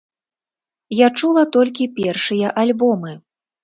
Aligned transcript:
Я 1.05 1.11
чула 1.21 1.43
толькі 1.59 1.91
першыя 2.01 2.47
альбомы. 2.67 3.19